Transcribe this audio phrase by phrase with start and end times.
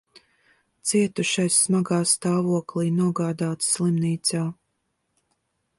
[0.91, 4.45] Cietušais smagā stāvoklī nogādāts slimnīcā.